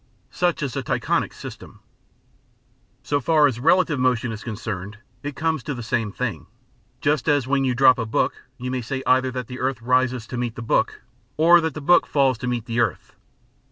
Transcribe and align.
Such 0.31 0.63
is 0.63 0.73
the 0.73 0.81
Tychonic 0.81 1.31
system. 1.31 1.79
So 3.03 3.19
far 3.19 3.45
as 3.45 3.59
relative 3.59 3.99
motion 3.99 4.31
is 4.31 4.43
concerned 4.43 4.97
it 5.21 5.35
comes 5.35 5.61
to 5.61 5.75
the 5.75 5.83
same 5.83 6.11
thing; 6.11 6.47
just 7.01 7.29
as 7.29 7.45
when 7.47 7.65
you 7.65 7.75
drop 7.75 7.99
a 7.99 8.05
book 8.07 8.33
you 8.57 8.71
may 8.71 8.81
say 8.81 9.03
either 9.05 9.29
that 9.29 9.45
the 9.45 9.59
earth 9.59 9.79
rises 9.79 10.25
to 10.25 10.37
meet 10.39 10.55
the 10.55 10.63
book, 10.63 11.03
or 11.37 11.61
that 11.61 11.75
the 11.75 11.81
book 11.81 12.07
falls 12.07 12.39
to 12.39 12.47
meet 12.47 12.65
the 12.65 12.79
earth. 12.79 13.13